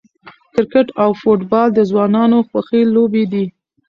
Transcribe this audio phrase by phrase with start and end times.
[0.53, 3.45] کرکټ او فوټبال د ځوانانو خوښې لوبې دي.